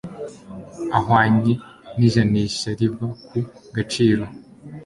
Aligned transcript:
ahwanye 0.97 1.53
n'ijanisha 1.97 2.69
riva 2.79 3.07
ku 3.55 3.61
gaciro 3.75 4.23